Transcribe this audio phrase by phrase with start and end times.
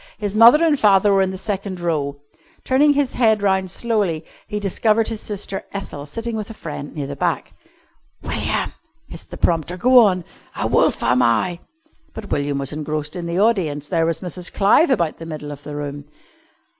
[0.17, 2.17] His mother and father were in the second row.
[2.63, 7.05] Turning his head round slowly he discovered his sister Ethel sitting with a friend near
[7.05, 7.53] the back.
[8.23, 8.73] "William,"
[9.07, 10.23] hissed the prompter, "go on!
[10.59, 11.59] 'A wolf am I'"
[12.15, 13.89] But William was engrossed in the audience.
[13.89, 14.51] There was Mrs.
[14.51, 16.05] Clive about the middle of the room.